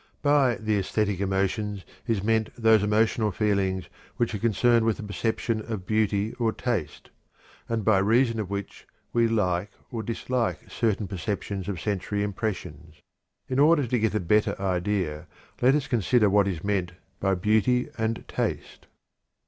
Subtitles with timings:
[0.23, 3.85] By "the æsthetic emotions" is meant those emotional feelings
[4.17, 7.11] which are concerned with the perception of beauty or taste,
[7.69, 12.95] and by reason of which we "like" or "dislike" certain perceptions of sensory impressions.
[13.47, 15.27] In order to get a clearer idea,
[15.61, 18.87] let us consider what is meant by "beauty" and "taste."